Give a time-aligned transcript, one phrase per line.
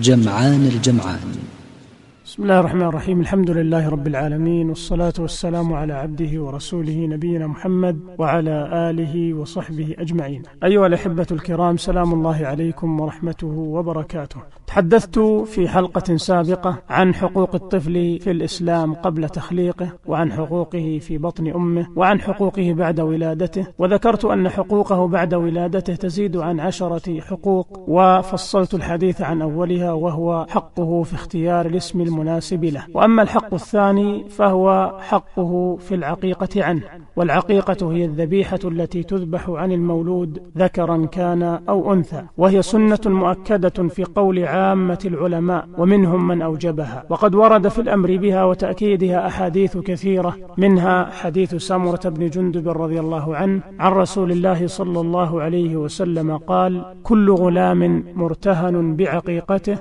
[0.00, 1.38] جمعان الجمعان.
[2.26, 3.20] بسم الله الرحمن الرحيم.
[3.20, 10.42] الحمد لله رب العالمين والصلاة والسلام على عبده ورسوله نبينا محمد وعلى آله وصحبه أجمعين.
[10.64, 14.40] أيها الأحبة الكرام سلام الله عليكم ورحمته وبركاته.
[14.74, 21.50] تحدثت في حلقة سابقة عن حقوق الطفل في الإسلام قبل تخليقه وعن حقوقه في بطن
[21.50, 28.74] أمه وعن حقوقه بعد ولادته وذكرت أن حقوقه بعد ولادته تزيد عن عشرة حقوق وفصلت
[28.74, 32.84] الحديث عن أولها وهو حقه في اختيار الاسم المناسب له.
[32.94, 36.82] وأما الحق الثاني فهو حقه في العقيقة عنه
[37.16, 44.04] والعقيقة هي الذبيحة التي تذبح عن المولود ذكرا كان أو أنثى وهي سنة مؤكدة في
[44.04, 46.98] قول عامة العلماء ومنهم من أوجبها.
[47.12, 53.36] وقد ورد في الأمر بها وتأكيدها أحاديث كثيرة منها حديث سمرة بن جندب رضي الله
[53.36, 56.72] عنه عن رسول الله صلى الله عليه وسلم قال
[57.08, 59.76] كل غلام مرتهن بعقيقته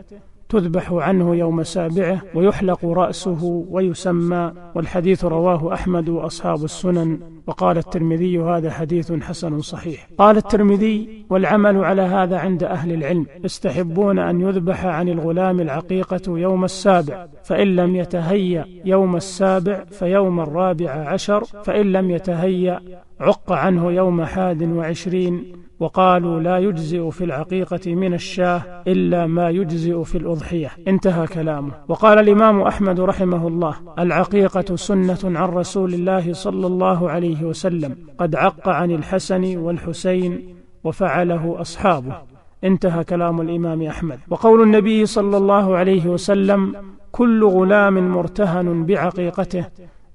[0.53, 8.71] تذبح عنه يوم سابعه ويحلق رأسه ويسمى والحديث رواه أحمد وأصحاب السنن وقال الترمذي هذا
[8.71, 10.07] حديث حسن صحيح.
[10.17, 16.63] قال الترمذي والعمل على هذا عند أهل العلم يستحبون أن يذبح عن الغلام العقيقة يوم
[16.63, 22.81] السابع فإن لم يتهيأ يوم السابع فيوم الرابع عشر فإن لم يتهيأ
[23.19, 30.03] عق عنه يوم حاد وعشرين وقالوا لا يجزئ في العقيقة من الشاه إلا ما يجزئ
[30.03, 30.71] في الأضحية.
[30.87, 31.71] انتهى كلامه.
[31.87, 37.95] وقال الإمام أحمد رحمه الله العقيقة سنة عن رسول الله صلى الله عليه وسلم.
[38.17, 42.15] قد عق عن الحسن والحسين وفعله أصحابه.
[42.63, 44.19] انتهى كلام الإمام أحمد.
[44.29, 46.75] وقول النبي صلى الله عليه وسلم
[47.11, 49.65] كل غلام مرتهن بعقيقته.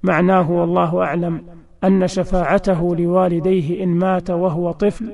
[0.03, 1.41] معناه والله أعلم
[1.83, 5.05] أن شفاعته لوالديه إن مات وهو طفل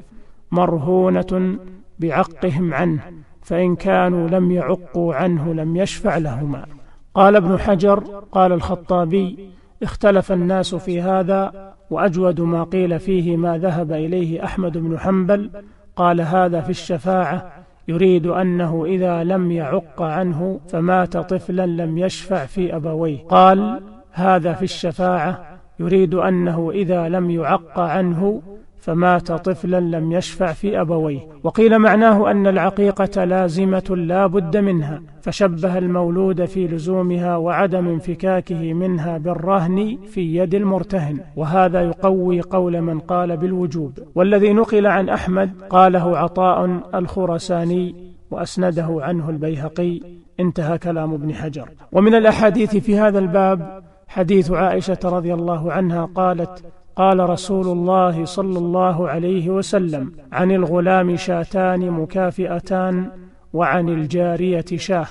[0.51, 1.57] مرهونة
[1.99, 3.01] بعقهم عنه
[3.41, 6.65] فإن كانوا لم يعقوا عنه لم يشفع لهما.
[7.13, 9.49] قال ابن حجر قال الخطابي
[9.83, 15.51] اختلف الناس في هذا وأجود ما قيل فيه ما ذهب إليه أحمد بن حنبل.
[15.95, 17.51] قال هذا في الشفاعة
[17.87, 23.23] يريد أنه إذا لم يعق عنه فمات طفلا لم يشفع في أبويه.
[23.23, 23.81] قال
[24.11, 28.41] هذا في الشفاعة يريد أنه إذا لم يعق عنه
[28.85, 31.19] فمات طفلا لم يشفع في أبويه.
[31.43, 39.17] وقيل معناه أن العقيقة لازمة لا بد منها فشبه المولود في لزومها وعدم انفكاكه منها
[39.17, 41.19] بالرهن في يد المرتهن.
[41.35, 43.99] وهذا يقوي قول من قال بالوجوب.
[44.15, 47.95] والذي نقل عن أحمد قاله عطاء الخرساني
[48.31, 50.01] وأسنده عنه البيهقي
[50.39, 51.69] انتهى كلام ابن حجر.
[51.91, 56.63] ومن الأحاديث في هذا الباب حديث عائشة رضي الله عنها قالت
[56.95, 63.11] قال رسول الله صلى الله عليه وسلم عن الغلام شاتان مكافئتان
[63.53, 65.07] وعن الجارية شاه.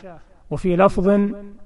[0.50, 1.08] وفي لفظ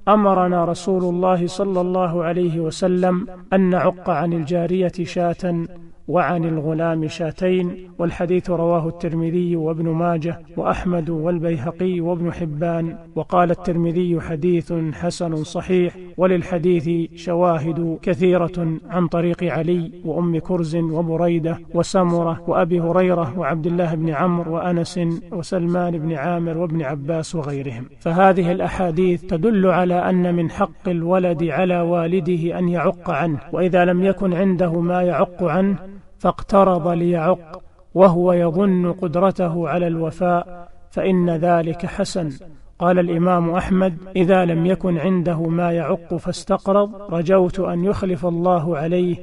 [0.08, 5.66] أمرنا رسول الله صلى الله عليه وسلم أن نعق عن الجارية شاة
[6.08, 14.72] وعن الغلام شاتين والحديث رواه الترمذي وابن ماجه وأحمد والبيهقي وابن حبان وقال الترمذي حديث
[14.92, 23.66] حسن صحيح وللحديث شواهد كثيرة عن طريق علي وأم كرز وبريدة وسمرة وأبي هريرة وعبد
[23.66, 25.00] الله بن عمرو وأنس
[25.32, 27.84] وسلمان بن عامر وابن عباس وغيرهم.
[28.00, 34.04] فهذه الأحاديث تدل على أن من حق الولد على والده أن يعق عنه وإذا لم
[34.04, 37.62] يكن عنده ما يعق عنه فاقترض ليعق
[37.94, 42.30] وهو يظن قدرته على الوفاء فإن ذلك حسن.
[42.78, 49.16] قال الإمام أحمد إذا لم يكن عنده ما يعق فاستقرض رجوت أن يخلف الله عليه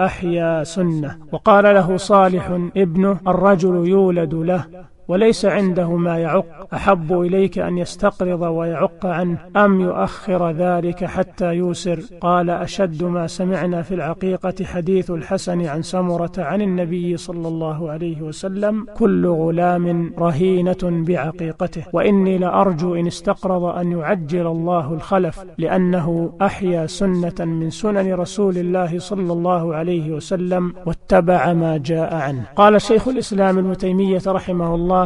[0.00, 1.18] أحيا سنة.
[1.32, 4.64] وقال له صالح ابنه الرجل يولد له.
[5.10, 6.46] وليس عنده ما يعق.
[6.74, 9.38] أحب إليك أن يستقرض ويعق عنه.
[9.56, 16.32] أم يؤخر ذلك حتى يوسر؟ قال أشد ما سمعنا في العقيقة حديث الحسن عن سمرة
[16.38, 21.82] عن النبي صلى الله عليه وسلم كل غلام رهينة بعقيقته.
[21.92, 28.98] وإني لأرجو إن استقرض أن يعجل الله الخلف لأنه أحيا سنة من سنن رسول الله
[28.98, 32.44] صلى الله عليه وسلم واتبع ما جاء عنه.
[32.56, 34.99] قال شيخ الإسلام ابن تيمية رحمه الله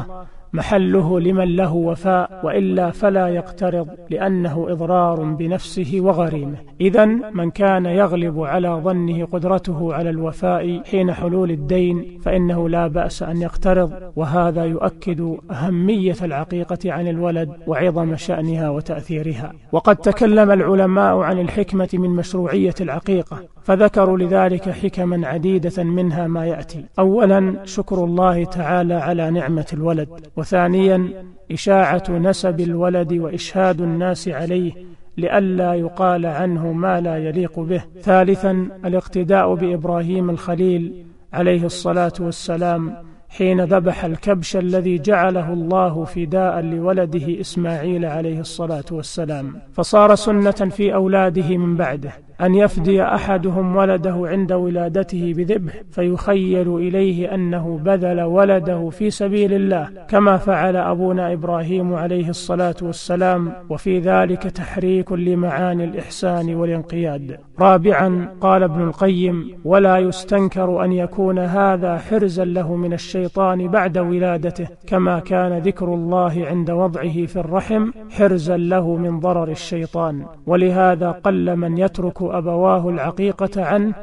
[0.53, 6.57] محله لمن له وفاء وإلا فلا يقترض لأنه إضرار بنفسه وغريمه.
[6.81, 13.23] إذا من كان يغلب على ظنه قدرته على الوفاء حين حلول الدين فإنه لا بأس
[13.23, 13.93] أن يقترض.
[14.17, 19.53] وهذا يؤكد أهمية العقيقة عن الولد وعظم شأنها وتأثيرها.
[19.73, 23.54] وقد تكلم العلماء عن الحكمة من مشروعية العقيقة.
[23.65, 26.85] فذكروا لذلك حكما عديدة منها ما يأتي.
[26.99, 30.09] أولا شكر الله تعالى على نعمة الولد.
[30.37, 34.73] وثانيا إشاعة نسب الولد وإشهاد الناس عليه
[35.17, 37.85] لئلا يقال عنه ما لا يليق به.
[38.01, 42.97] ثالثا الاقتداء بإبراهيم الخليل عليه الصلاة والسلام
[43.29, 49.57] حين ذبح الكبش الذي جعله الله فداء لولده إسماعيل عليه الصلاة والسلام.
[49.73, 52.13] فصار سنة في أولاده من بعده.
[52.41, 59.89] أن يفدي أحدهم ولده عند ولادته بذبح فيخيل إليه أنه بذل ولده في سبيل الله
[60.09, 67.39] كما فعل أبونا إبراهيم عليه الصلاة والسلام وفي ذلك تحريك لمعاني الإحسان والانقياد.
[67.61, 74.69] رابعا قال ابن القيم ولا يستنكر أن يكون هذا حرزا له من الشيطان بعد ولادته
[74.87, 80.25] كما كان ذكر الله عند وضعه في الرحم حرزا له من ضرر الشيطان.
[80.47, 83.95] ولهذا قل من يترك أبواه العقيقة عنه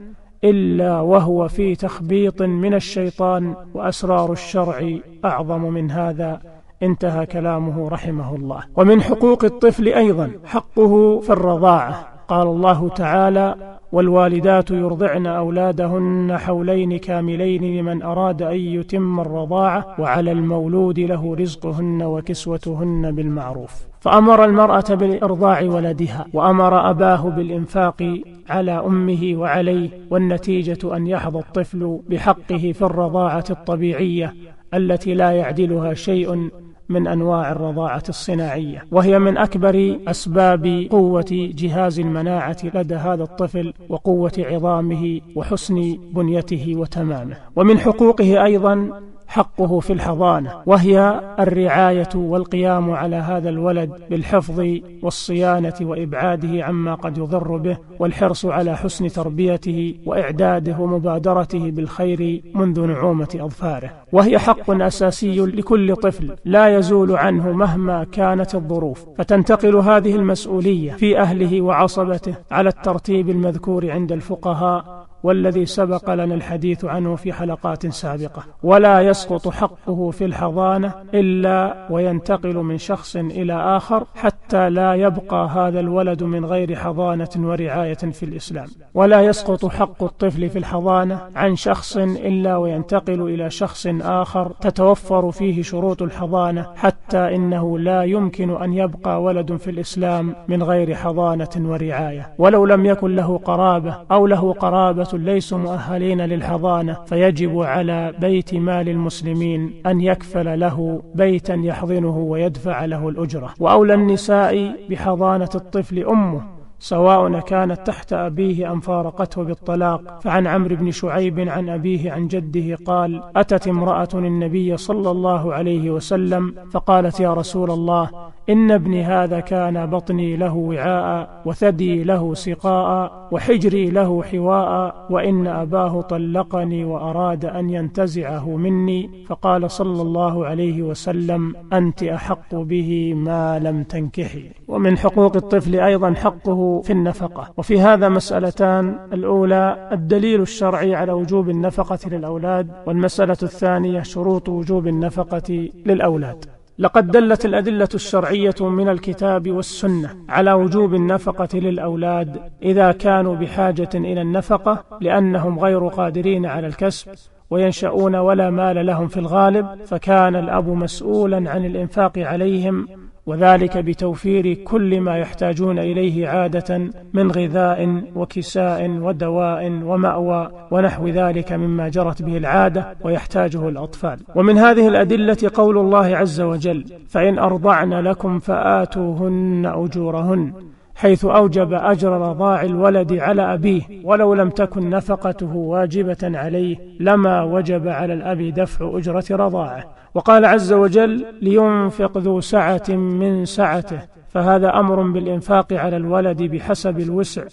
[0.43, 6.41] إلا وهو في تخبيط من الشيطان وأسرار الشرع أعظم من هذا
[6.83, 8.63] انتهى كلامه رحمه الله.
[8.75, 12.07] ومن حقوق الطفل أيضا حقه في الرضاعة.
[12.27, 13.55] قال الله تعالى
[13.91, 23.15] والوالدات يرضعن أولادهن حولين كاملين لمن أراد أن يتم الرضاعة وعلى المولود له رزقهن وكسوتهن
[23.15, 23.90] بالمعروف.
[24.01, 32.71] فأمر المرأة بإرضاع ولدها وأمر أباه بالإنفاق على أمه وعليه والنتيجة أن يحظى الطفل بحقه
[32.71, 34.35] في الرضاعة الطبيعية
[34.73, 36.49] التي لا يعدلها شيء
[36.89, 38.83] من أنواع الرضاعة الصناعية.
[38.91, 47.37] وهي من أكبر أسباب قوة جهاز المناعة لدى هذا الطفل وقوة عظامه وحسن بنيته وتمامه.
[47.55, 54.63] ومن حقوقه أيضا حقه في الحضانة وهي الرعاية والقيام على هذا الولد بالحفظ
[55.03, 63.37] والصيانة وإبعاده عما قد يضر به والحرص على حسن تربيته وإعداده ومبادرته بالخير منذ نعومة
[63.39, 63.91] أظفاره.
[64.11, 69.05] وهي حق أساسي لكل طفل لا يزول عنه مهما كانت الظروف.
[69.17, 76.85] فتنتقل هذه المسؤولية في أهله وعصبته على الترتيب المذكور عند الفقهاء والذي سبق لنا الحديث
[76.85, 78.43] عنه في حلقات سابقة.
[78.63, 85.79] ولا يسقط حقه في الحضانة إلا وينتقل من شخص إلى آخر حتى لا يبقى هذا
[85.79, 88.67] الولد من غير حضانة ورعاية في الإسلام.
[88.93, 95.61] ولا يسقط حق الطفل في الحضانة عن شخص إلا وينتقل إلى شخص آخر تتوفر فيه
[95.63, 102.29] شروط الحضانة حتى إنه لا يمكن أن يبقى ولد في الإسلام من غير حضانة ورعاية.
[102.37, 108.89] ولو لم يكن له قرابة أو له قرابة ليسوا مؤهلين للحضانة فيجب على بيت مال
[108.89, 117.39] المسلمين أن يكفل له بيتا يحضنه ويدفع له الأجرة وأولى النساء بحضانة الطفل أمه سواء
[117.39, 123.23] كانت تحت أبيه أم فارقته بالطلاق فعن عمرو بن شعيب عن أبيه عن جده قال
[123.35, 128.09] أتت امرأة النبي صلى الله عليه وسلم فقالت يا رسول الله
[128.51, 136.01] إن ابني هذا كان بطني له وعاء وثدي له سقاء وحجري له حواء وإن أباه
[136.01, 143.83] طلقني وأراد أن ينتزعه مني فقال صلى الله عليه وسلم أنت أحق به ما لم
[143.83, 144.51] تنكحي.
[144.67, 147.53] ومن حقوق الطفل أيضا حقه في النفقة.
[147.57, 155.69] وفي هذا مسألتان الأولى الدليل الشرعي على وجوب النفقة للأولاد والمسألة الثانية شروط وجوب النفقة
[155.85, 156.60] للأولاد.
[156.81, 164.21] لقد دلت الأدلة الشرعية من الكتاب والسنة على وجوب النفقة للأولاد إذا كانوا بحاجة إلى
[164.21, 167.11] النفقة لأنهم غير قادرين على الكسب
[167.51, 172.87] وينشأون ولا مال لهم في الغالب فكان الأب مسؤولا عن الإنفاق عليهم
[173.25, 176.81] وذلك بتوفير كل ما يحتاجون إليه عادة
[177.13, 184.19] من غذاء وكساء ودواء ومأوى ونحو ذلك مما جرت به العادة ويحتاجه الأطفال.
[184.35, 190.53] ومن هذه الأدلة قول الله عز وجل فإن أرضعن لكم فآتوهن أجورهن
[191.01, 197.87] حيث أوجب أجر رضاع الولد على أبيه ولو لم تكن نفقته واجبة عليه لما وجب
[197.87, 199.83] على الأب دفع أجرة رضاعه.
[200.13, 203.99] وقال عز وجل لينفق ذو سعة من سعته.
[204.29, 207.43] فهذا أمر بالإنفاق على الولد بحسب الوسع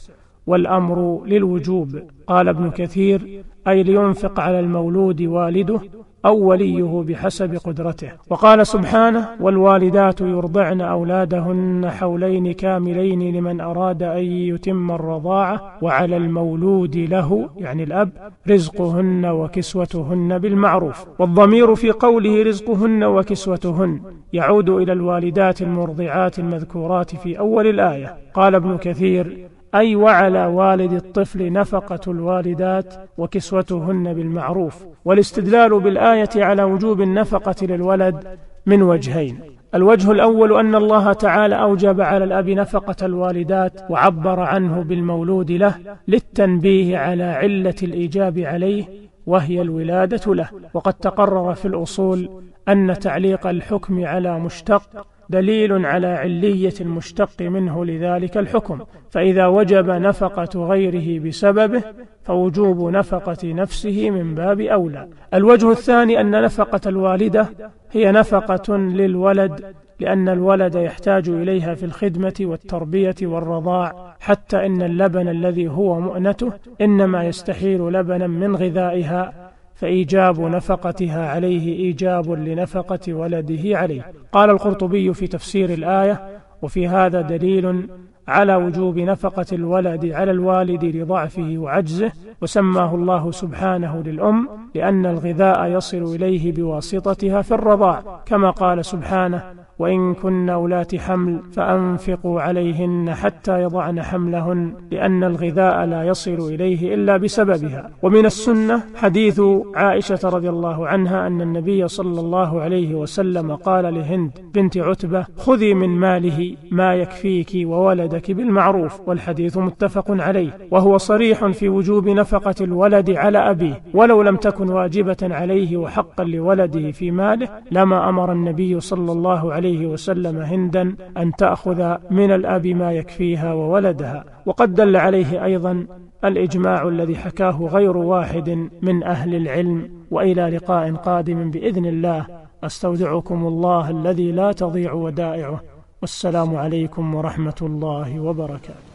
[0.46, 2.02] والأمر للوجوب.
[2.26, 5.80] قال ابن كثير أي لينفق على المولود والده
[6.26, 8.10] أو وليه بحسب قدرته.
[8.30, 17.50] وقال سبحانه والوالدات يرضعن أولادهن حولين كاملين لمن أراد أن يتم الرضاعة وعلى المولود له
[17.56, 18.10] يعني الأب
[18.48, 21.06] رزقهن وكسوتهن بالمعروف.
[21.18, 24.00] والضمير في قوله رزقهن وكسوتهن
[24.32, 28.16] يعود إلى الوالدات المرضعات المذكورات في أول الآية.
[28.34, 37.00] قال ابن كثير أي وعلى والد الطفل نفقة الوالدات وكسوتهن بالمعروف والاستدلال بالآية على وجوب
[37.00, 39.40] النفقة للولد من وجهين.
[39.74, 45.74] الوجه الأول أن الله تعالى أوجب على الأب نفقة الوالدات وعبر عنه بالمولود له
[46.08, 48.84] للتنبيه على علة الإيجاب عليه
[49.26, 50.48] وهي الولادة له.
[50.74, 52.30] وقد تقرر في الأصول
[52.68, 58.78] أن تعليق الحكم على مشتق دليل على علية المشتق منه لذلك الحكم.
[59.10, 61.82] فإذا وجب نفقة غيره بسببه
[62.22, 65.08] فوجوب نفقة نفسه من باب أولى.
[65.34, 67.48] الوجه الثاني أن نفقة الوالدة
[67.92, 75.68] هي نفقة للولد لأن الولد يحتاج إليها في الخدمة والتربية والرضاع حتى إن اللبن الذي
[75.68, 79.47] هو مؤنته إنما يستحيل لبنا من غذائها.
[79.78, 84.12] فإيجاب نفقتها عليه إيجاب لنفقة ولده عليه.
[84.32, 87.88] قال القرطبي في تفسير الآية وفي هذا دليل
[88.28, 96.14] على وجوب نفقة الولد على الوالد لضعفه وعجزه وسماه الله سبحانه للأم لأن الغذاء يصل
[96.14, 99.42] إليه بواسطتها في الرضاع كما قال سبحانه
[99.78, 107.16] وإن كن أولات حمل فأنفقوا عليهن حتى يضعن حملهن لأن الغذاء لا يصل إليه إلا
[107.16, 107.90] بسببها.
[108.02, 109.40] ومن السنة حديث
[109.74, 115.74] عائشة رضي الله عنها أن النبي صلى الله عليه وسلم قال لهند بنت عتبة خذي
[115.74, 120.50] من ماله ما يكفيك وولدك بالمعروف والحديث متفق عليه.
[120.70, 126.90] وهو صريح في وجوب نفقة الولد على أبيه ولو لم تكن واجبة عليه وحقا لولده
[126.90, 132.66] في ماله لما أمر النبي صلى الله عليه عليه وسلم هندا أن تأخذ من الأب
[132.66, 134.24] ما يكفيها وولدها.
[134.46, 135.86] وقد دل عليه أيضا
[136.24, 139.90] الإجماع الذي حكاه غير واحد من أهل العلم.
[140.10, 142.26] وإلى لقاء قادم بإذن الله
[142.64, 145.60] أستودعكم الله الذي لا تضيع ودائعه.
[146.02, 148.88] والسلام عليكم ورحمة الله وبركاته.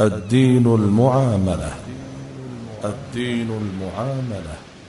[0.00, 1.72] الدين المعاملة.
[2.84, 4.63] الدين المعاملة.